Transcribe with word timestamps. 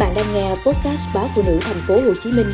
bạn 0.00 0.14
đang 0.14 0.34
nghe 0.34 0.48
podcast 0.48 1.14
báo 1.14 1.28
phụ 1.34 1.42
nữ 1.46 1.58
thành 1.62 1.80
phố 1.88 1.94
Hồ 1.94 2.14
Chí 2.22 2.32
Minh 2.32 2.46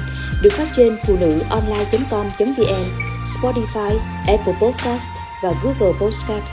được 0.42 0.52
phát 0.52 0.68
trên 0.76 0.96
phụ 1.06 1.16
nữ 1.20 1.40
online.com.vn, 1.50 2.84
Spotify, 3.24 3.98
Apple 4.26 4.54
Podcast 4.60 5.10
và 5.42 5.52
Google 5.62 5.98
Podcast. 6.00 6.44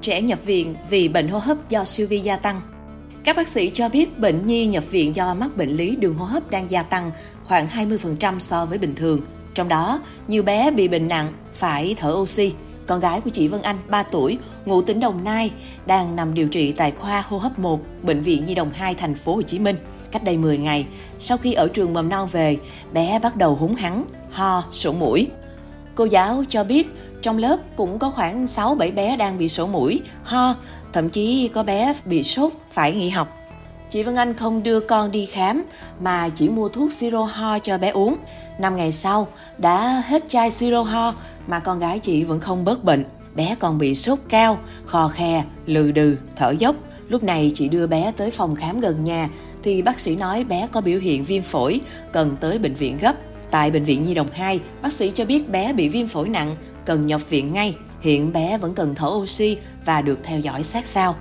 Trẻ 0.00 0.22
nhập 0.22 0.38
viện 0.44 0.74
vì 0.90 1.08
bệnh 1.08 1.28
hô 1.28 1.38
hấp 1.38 1.68
do 1.68 1.84
siêu 1.84 2.06
vi 2.06 2.20
gia 2.20 2.36
tăng. 2.36 2.60
Các 3.24 3.36
bác 3.36 3.48
sĩ 3.48 3.70
cho 3.74 3.88
biết 3.88 4.18
bệnh 4.18 4.46
nhi 4.46 4.66
nhập 4.66 4.84
viện 4.90 5.14
do 5.14 5.34
mắc 5.34 5.56
bệnh 5.56 5.70
lý 5.70 5.96
đường 5.96 6.14
hô 6.14 6.24
hấp 6.24 6.50
đang 6.50 6.70
gia 6.70 6.82
tăng 6.82 7.10
khoảng 7.44 7.66
20% 7.66 8.38
so 8.38 8.66
với 8.66 8.78
bình 8.78 8.94
thường. 8.94 9.20
Trong 9.54 9.68
đó, 9.68 10.00
nhiều 10.28 10.42
bé 10.42 10.70
bị 10.70 10.88
bệnh 10.88 11.08
nặng 11.08 11.32
phải 11.54 11.94
thở 11.98 12.12
oxy, 12.12 12.52
con 12.86 13.00
gái 13.00 13.20
của 13.20 13.30
chị 13.30 13.48
Vân 13.48 13.62
Anh, 13.62 13.76
3 13.88 14.02
tuổi, 14.02 14.38
ngụ 14.64 14.82
tỉnh 14.82 15.00
Đồng 15.00 15.24
Nai, 15.24 15.52
đang 15.86 16.16
nằm 16.16 16.34
điều 16.34 16.48
trị 16.48 16.72
tại 16.72 16.90
khoa 16.90 17.24
hô 17.28 17.38
hấp 17.38 17.58
1, 17.58 17.80
Bệnh 18.02 18.20
viện 18.20 18.44
Nhi 18.44 18.54
đồng 18.54 18.70
2, 18.74 18.94
thành 18.94 19.14
phố 19.14 19.34
Hồ 19.34 19.42
Chí 19.42 19.58
Minh. 19.58 19.76
Cách 20.12 20.24
đây 20.24 20.36
10 20.36 20.58
ngày, 20.58 20.86
sau 21.18 21.38
khi 21.38 21.52
ở 21.52 21.68
trường 21.68 21.94
mầm 21.94 22.08
non 22.08 22.28
về, 22.32 22.56
bé 22.92 23.18
bắt 23.18 23.36
đầu 23.36 23.54
húng 23.54 23.74
hắng, 23.74 24.04
ho, 24.30 24.64
sổ 24.70 24.92
mũi. 24.92 25.28
Cô 25.94 26.04
giáo 26.04 26.44
cho 26.48 26.64
biết 26.64 26.88
trong 27.22 27.38
lớp 27.38 27.56
cũng 27.76 27.98
có 27.98 28.10
khoảng 28.10 28.44
6-7 28.44 28.94
bé 28.94 29.16
đang 29.16 29.38
bị 29.38 29.48
sổ 29.48 29.66
mũi, 29.66 30.00
ho, 30.22 30.54
thậm 30.92 31.10
chí 31.10 31.48
có 31.48 31.62
bé 31.62 31.94
bị 32.04 32.22
sốt 32.22 32.52
phải 32.72 32.92
nghỉ 32.92 33.10
học. 33.10 33.28
Chị 33.90 34.02
Vân 34.02 34.14
Anh 34.14 34.34
không 34.34 34.62
đưa 34.62 34.80
con 34.80 35.10
đi 35.10 35.26
khám 35.26 35.64
mà 36.00 36.28
chỉ 36.28 36.48
mua 36.48 36.68
thuốc 36.68 36.92
siro 36.92 37.24
ho 37.24 37.58
cho 37.58 37.78
bé 37.78 37.88
uống. 37.88 38.16
Năm 38.58 38.76
ngày 38.76 38.92
sau, 38.92 39.28
đã 39.58 40.02
hết 40.06 40.24
chai 40.28 40.50
siro 40.50 40.82
ho 40.82 41.14
mà 41.46 41.60
con 41.60 41.78
gái 41.78 41.98
chị 41.98 42.24
vẫn 42.24 42.40
không 42.40 42.64
bớt 42.64 42.84
bệnh. 42.84 43.04
Bé 43.34 43.56
còn 43.60 43.78
bị 43.78 43.94
sốt 43.94 44.18
cao, 44.28 44.58
khò 44.86 45.08
khè, 45.08 45.44
lừ 45.66 45.90
đừ, 45.92 46.16
thở 46.36 46.50
dốc. 46.58 46.76
Lúc 47.08 47.22
này 47.22 47.52
chị 47.54 47.68
đưa 47.68 47.86
bé 47.86 48.12
tới 48.16 48.30
phòng 48.30 48.54
khám 48.54 48.80
gần 48.80 49.04
nhà 49.04 49.30
thì 49.62 49.82
bác 49.82 50.00
sĩ 50.00 50.16
nói 50.16 50.44
bé 50.44 50.68
có 50.72 50.80
biểu 50.80 51.00
hiện 51.00 51.24
viêm 51.24 51.42
phổi, 51.42 51.80
cần 52.12 52.36
tới 52.40 52.58
bệnh 52.58 52.74
viện 52.74 52.98
gấp. 53.00 53.14
Tại 53.50 53.70
bệnh 53.70 53.84
viện 53.84 54.04
Nhi 54.04 54.14
đồng 54.14 54.28
2, 54.32 54.60
bác 54.82 54.92
sĩ 54.92 55.12
cho 55.14 55.24
biết 55.24 55.48
bé 55.48 55.72
bị 55.72 55.88
viêm 55.88 56.06
phổi 56.06 56.28
nặng, 56.28 56.56
cần 56.84 57.06
nhập 57.06 57.30
viện 57.30 57.52
ngay. 57.52 57.76
Hiện 58.00 58.32
bé 58.32 58.58
vẫn 58.58 58.74
cần 58.74 58.94
thở 58.94 59.06
oxy 59.06 59.56
và 59.84 60.02
được 60.02 60.18
theo 60.22 60.40
dõi 60.40 60.62
sát 60.62 60.86
sao. 60.86 61.16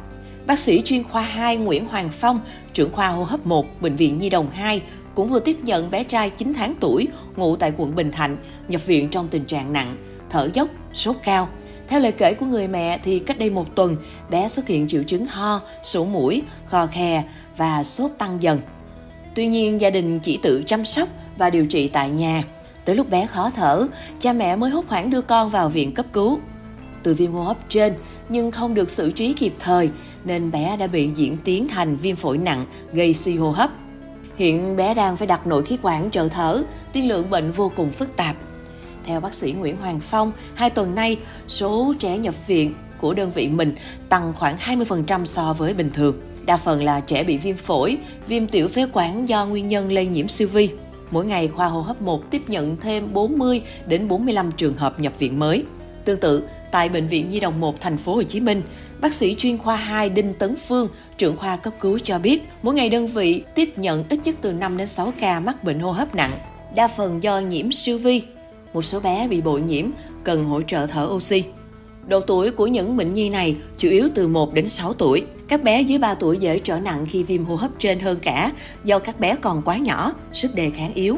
Bác 0.47 0.59
sĩ 0.59 0.81
chuyên 0.85 1.03
khoa 1.03 1.21
2 1.21 1.57
Nguyễn 1.57 1.87
Hoàng 1.87 2.09
Phong, 2.11 2.39
trưởng 2.73 2.91
khoa 2.91 3.07
hô 3.07 3.23
hấp 3.23 3.45
1, 3.45 3.81
Bệnh 3.81 3.95
viện 3.95 4.17
Nhi 4.17 4.29
đồng 4.29 4.49
2, 4.51 4.81
cũng 5.15 5.27
vừa 5.27 5.39
tiếp 5.39 5.57
nhận 5.63 5.91
bé 5.91 6.03
trai 6.03 6.29
9 6.29 6.53
tháng 6.53 6.75
tuổi, 6.79 7.07
ngụ 7.35 7.55
tại 7.55 7.73
quận 7.77 7.95
Bình 7.95 8.11
Thạnh, 8.11 8.37
nhập 8.67 8.85
viện 8.85 9.09
trong 9.09 9.27
tình 9.27 9.45
trạng 9.45 9.73
nặng, 9.73 9.95
thở 10.33 10.49
dốc, 10.53 10.67
sốt 10.93 11.15
cao. 11.23 11.49
Theo 11.87 11.99
lời 11.99 12.11
kể 12.11 12.33
của 12.33 12.45
người 12.45 12.67
mẹ 12.67 12.99
thì 13.03 13.19
cách 13.19 13.39
đây 13.39 13.49
một 13.49 13.75
tuần, 13.75 13.97
bé 14.29 14.47
xuất 14.47 14.67
hiện 14.67 14.87
triệu 14.87 15.03
chứng 15.03 15.25
ho, 15.25 15.61
sổ 15.83 16.05
mũi, 16.05 16.43
khò 16.65 16.87
khè 16.87 17.23
và 17.57 17.83
sốt 17.83 18.11
tăng 18.17 18.43
dần. 18.43 18.59
Tuy 19.35 19.47
nhiên, 19.47 19.81
gia 19.81 19.89
đình 19.89 20.19
chỉ 20.19 20.39
tự 20.43 20.63
chăm 20.65 20.85
sóc 20.85 21.09
và 21.37 21.49
điều 21.49 21.65
trị 21.65 21.87
tại 21.87 22.09
nhà. 22.09 22.43
Tới 22.85 22.95
lúc 22.95 23.09
bé 23.09 23.27
khó 23.27 23.49
thở, 23.55 23.87
cha 24.19 24.33
mẹ 24.33 24.55
mới 24.55 24.71
hốt 24.71 24.85
hoảng 24.87 25.09
đưa 25.09 25.21
con 25.21 25.49
vào 25.49 25.69
viện 25.69 25.93
cấp 25.93 26.05
cứu. 26.13 26.39
Từ 27.03 27.13
viêm 27.13 27.31
hô 27.31 27.43
hấp 27.43 27.57
trên 27.69 27.93
nhưng 28.29 28.51
không 28.51 28.73
được 28.73 28.89
xử 28.89 29.11
trí 29.11 29.33
kịp 29.33 29.53
thời 29.59 29.89
nên 30.23 30.51
bé 30.51 30.77
đã 30.77 30.87
bị 30.87 31.09
diễn 31.15 31.37
tiến 31.43 31.67
thành 31.67 31.95
viêm 31.95 32.15
phổi 32.15 32.37
nặng 32.37 32.65
gây 32.93 33.13
suy 33.13 33.35
hô 33.35 33.49
hấp. 33.49 33.69
Hiện 34.35 34.75
bé 34.75 34.93
đang 34.93 35.17
phải 35.17 35.27
đặt 35.27 35.47
nội 35.47 35.63
khí 35.63 35.77
quản 35.81 36.11
trợ 36.11 36.27
thở, 36.27 36.63
tiên 36.93 37.07
lượng 37.07 37.29
bệnh 37.29 37.51
vô 37.51 37.71
cùng 37.75 37.91
phức 37.91 38.15
tạp. 38.15 38.35
Theo 39.05 39.19
bác 39.19 39.33
sĩ 39.33 39.51
Nguyễn 39.51 39.77
Hoàng 39.77 39.99
Phong, 39.99 40.31
hai 40.55 40.69
tuần 40.69 40.95
nay, 40.95 41.17
số 41.47 41.93
trẻ 41.99 42.17
nhập 42.17 42.47
viện 42.47 42.73
của 42.97 43.13
đơn 43.13 43.31
vị 43.31 43.47
mình 43.47 43.75
tăng 44.09 44.33
khoảng 44.33 44.57
20% 44.57 45.25
so 45.25 45.53
với 45.53 45.73
bình 45.73 45.91
thường. 45.93 46.15
Đa 46.45 46.57
phần 46.57 46.83
là 46.83 46.99
trẻ 46.99 47.23
bị 47.23 47.37
viêm 47.37 47.55
phổi, 47.55 47.97
viêm 48.27 48.47
tiểu 48.47 48.67
phế 48.67 48.85
quản 48.93 49.29
do 49.29 49.45
nguyên 49.45 49.67
nhân 49.67 49.91
lây 49.91 50.05
nhiễm 50.05 50.27
siêu 50.27 50.47
vi. 50.47 50.69
Mỗi 51.11 51.25
ngày 51.25 51.47
khoa 51.47 51.67
hô 51.67 51.81
hấp 51.81 52.01
1 52.01 52.31
tiếp 52.31 52.49
nhận 52.49 52.77
thêm 52.77 53.13
40 53.13 53.61
đến 53.87 54.07
45 54.07 54.51
trường 54.51 54.77
hợp 54.77 54.99
nhập 54.99 55.13
viện 55.19 55.39
mới. 55.39 55.63
Tương 56.05 56.19
tự, 56.19 56.47
tại 56.71 56.89
bệnh 56.89 57.07
viện 57.07 57.29
Nhi 57.29 57.39
đồng 57.39 57.59
1 57.59 57.81
thành 57.81 57.97
phố 57.97 58.15
Hồ 58.15 58.23
Chí 58.23 58.39
Minh, 58.39 58.61
bác 59.01 59.13
sĩ 59.13 59.35
chuyên 59.35 59.57
khoa 59.57 59.75
2 59.75 60.09
Đinh 60.09 60.33
Tấn 60.33 60.55
Phương, 60.55 60.87
trưởng 61.17 61.37
khoa 61.37 61.55
cấp 61.55 61.73
cứu 61.79 61.99
cho 61.99 62.19
biết, 62.19 62.41
mỗi 62.61 62.73
ngày 62.73 62.89
đơn 62.89 63.07
vị 63.07 63.43
tiếp 63.55 63.77
nhận 63.77 64.03
ít 64.09 64.19
nhất 64.23 64.35
từ 64.41 64.51
5 64.51 64.77
đến 64.77 64.87
6 64.87 65.13
ca 65.19 65.39
mắc 65.39 65.63
bệnh 65.63 65.79
hô 65.79 65.91
hấp 65.91 66.15
nặng, 66.15 66.31
đa 66.75 66.87
phần 66.87 67.23
do 67.23 67.39
nhiễm 67.39 67.71
siêu 67.71 67.97
vi. 67.97 68.23
Một 68.73 68.81
số 68.81 68.99
bé 68.99 69.27
bị 69.27 69.41
bội 69.41 69.61
nhiễm 69.61 69.85
cần 70.23 70.45
hỗ 70.45 70.61
trợ 70.61 70.87
thở 70.87 71.09
oxy. 71.11 71.43
Độ 72.07 72.19
tuổi 72.19 72.51
của 72.51 72.67
những 72.67 72.97
bệnh 72.97 73.13
nhi 73.13 73.29
này 73.29 73.55
chủ 73.77 73.89
yếu 73.89 74.09
từ 74.15 74.27
1 74.27 74.53
đến 74.53 74.67
6 74.67 74.93
tuổi. 74.93 75.25
Các 75.47 75.63
bé 75.63 75.81
dưới 75.81 75.99
3 75.99 76.13
tuổi 76.13 76.37
dễ 76.37 76.59
trở 76.59 76.79
nặng 76.79 77.05
khi 77.09 77.23
viêm 77.23 77.45
hô 77.45 77.55
hấp 77.55 77.71
trên 77.79 77.99
hơn 77.99 78.19
cả 78.21 78.51
do 78.83 78.99
các 78.99 79.19
bé 79.19 79.35
còn 79.41 79.61
quá 79.61 79.77
nhỏ, 79.77 80.13
sức 80.33 80.55
đề 80.55 80.69
kháng 80.69 80.93
yếu. 80.93 81.17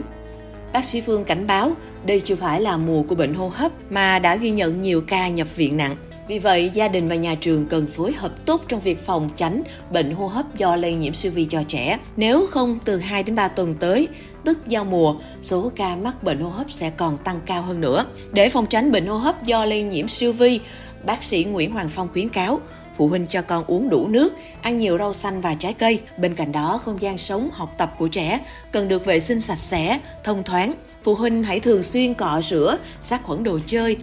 Bác 0.73 0.85
sĩ 0.85 1.01
Phương 1.01 1.23
cảnh 1.23 1.47
báo 1.47 1.71
đây 2.05 2.19
chưa 2.19 2.35
phải 2.35 2.61
là 2.61 2.77
mùa 2.77 3.03
của 3.03 3.15
bệnh 3.15 3.33
hô 3.33 3.51
hấp 3.53 3.71
mà 3.89 4.19
đã 4.19 4.35
ghi 4.35 4.51
nhận 4.51 4.81
nhiều 4.81 5.01
ca 5.01 5.29
nhập 5.29 5.55
viện 5.55 5.77
nặng. 5.77 5.95
Vì 6.27 6.39
vậy, 6.39 6.71
gia 6.73 6.87
đình 6.87 7.07
và 7.07 7.15
nhà 7.15 7.35
trường 7.35 7.65
cần 7.65 7.87
phối 7.87 8.13
hợp 8.13 8.45
tốt 8.45 8.61
trong 8.67 8.79
việc 8.79 9.05
phòng 9.05 9.29
tránh 9.35 9.63
bệnh 9.91 10.11
hô 10.11 10.27
hấp 10.27 10.55
do 10.57 10.75
lây 10.75 10.93
nhiễm 10.93 11.13
siêu 11.13 11.31
vi 11.31 11.45
cho 11.45 11.63
trẻ. 11.67 11.99
Nếu 12.17 12.47
không, 12.47 12.79
từ 12.85 12.97
2 12.97 13.23
đến 13.23 13.35
3 13.35 13.47
tuần 13.47 13.75
tới, 13.79 14.07
tức 14.43 14.67
giao 14.67 14.85
mùa, 14.85 15.15
số 15.41 15.71
ca 15.75 15.95
mắc 15.95 16.23
bệnh 16.23 16.39
hô 16.39 16.49
hấp 16.49 16.71
sẽ 16.71 16.89
còn 16.89 17.17
tăng 17.17 17.39
cao 17.45 17.61
hơn 17.61 17.81
nữa. 17.81 18.05
Để 18.31 18.49
phòng 18.49 18.65
tránh 18.65 18.91
bệnh 18.91 19.07
hô 19.07 19.17
hấp 19.17 19.43
do 19.43 19.65
lây 19.65 19.83
nhiễm 19.83 20.07
siêu 20.07 20.33
vi, 20.33 20.59
bác 21.05 21.23
sĩ 21.23 21.43
Nguyễn 21.43 21.71
Hoàng 21.71 21.89
Phong 21.89 22.09
khuyến 22.13 22.29
cáo 22.29 22.59
phụ 22.97 23.07
huynh 23.07 23.27
cho 23.27 23.41
con 23.41 23.63
uống 23.67 23.89
đủ 23.89 24.07
nước, 24.07 24.33
ăn 24.61 24.77
nhiều 24.77 24.97
rau 24.97 25.13
xanh 25.13 25.41
và 25.41 25.53
trái 25.53 25.73
cây. 25.73 26.01
Bên 26.17 26.35
cạnh 26.35 26.51
đó, 26.51 26.79
không 26.83 27.01
gian 27.01 27.17
sống, 27.17 27.49
học 27.53 27.73
tập 27.77 27.93
của 27.97 28.07
trẻ 28.07 28.39
cần 28.71 28.87
được 28.87 29.05
vệ 29.05 29.19
sinh 29.19 29.41
sạch 29.41 29.55
sẽ, 29.55 29.99
thông 30.23 30.43
thoáng. 30.43 30.73
Phụ 31.03 31.15
huynh 31.15 31.43
hãy 31.43 31.59
thường 31.59 31.83
xuyên 31.83 32.13
cọ 32.13 32.41
rửa, 32.49 32.77
sát 33.01 33.23
khuẩn 33.23 33.43
đồ 33.43 33.59
chơi, 33.65 33.97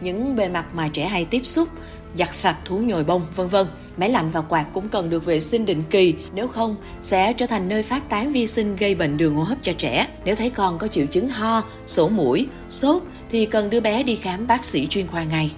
những 0.00 0.36
bề 0.36 0.48
mặt 0.48 0.66
mà 0.74 0.88
trẻ 0.88 1.06
hay 1.06 1.24
tiếp 1.24 1.46
xúc, 1.46 1.68
giặt 2.14 2.34
sạch 2.34 2.56
thú 2.64 2.78
nhồi 2.78 3.04
bông, 3.04 3.26
vân 3.36 3.48
vân. 3.48 3.66
Máy 3.96 4.08
lạnh 4.08 4.30
và 4.30 4.40
quạt 4.40 4.66
cũng 4.72 4.88
cần 4.88 5.10
được 5.10 5.24
vệ 5.24 5.40
sinh 5.40 5.66
định 5.66 5.82
kỳ, 5.90 6.14
nếu 6.34 6.48
không 6.48 6.76
sẽ 7.02 7.32
trở 7.32 7.46
thành 7.46 7.68
nơi 7.68 7.82
phát 7.82 8.08
tán 8.08 8.32
vi 8.32 8.46
sinh 8.46 8.76
gây 8.76 8.94
bệnh 8.94 9.16
đường 9.16 9.34
hô 9.34 9.42
hấp 9.42 9.58
cho 9.62 9.72
trẻ. 9.78 10.06
Nếu 10.24 10.36
thấy 10.36 10.50
con 10.50 10.78
có 10.78 10.88
triệu 10.88 11.06
chứng 11.06 11.28
ho, 11.28 11.62
sổ 11.86 12.08
mũi, 12.08 12.48
sốt 12.68 13.02
thì 13.30 13.46
cần 13.46 13.70
đưa 13.70 13.80
bé 13.80 14.02
đi 14.02 14.16
khám 14.16 14.46
bác 14.46 14.64
sĩ 14.64 14.86
chuyên 14.86 15.06
khoa 15.06 15.24
ngay. 15.24 15.52